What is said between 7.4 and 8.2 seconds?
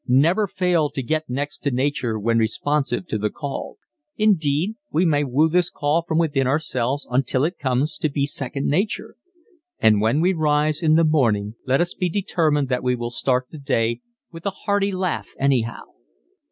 it comes to